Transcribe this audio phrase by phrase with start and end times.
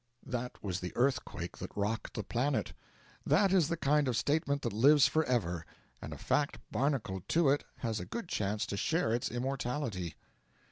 [0.25, 2.73] That was the earthquake that rocked the planet.
[3.23, 5.63] That is the kind of statement that lives for ever,
[6.01, 10.15] and a fact barnacled to it has a good chance to share its immortality.